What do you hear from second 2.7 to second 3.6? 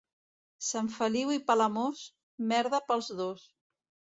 pels dos.